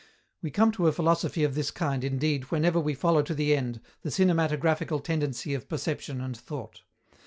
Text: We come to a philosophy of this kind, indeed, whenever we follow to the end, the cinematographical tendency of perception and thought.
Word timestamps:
We 0.41 0.49
come 0.49 0.71
to 0.71 0.87
a 0.87 0.91
philosophy 0.91 1.43
of 1.43 1.53
this 1.53 1.69
kind, 1.69 2.03
indeed, 2.03 2.45
whenever 2.45 2.79
we 2.79 2.95
follow 2.95 3.21
to 3.21 3.35
the 3.35 3.55
end, 3.55 3.81
the 4.01 4.09
cinematographical 4.09 4.99
tendency 5.03 5.53
of 5.53 5.69
perception 5.69 6.21
and 6.21 6.35
thought. 6.35 6.81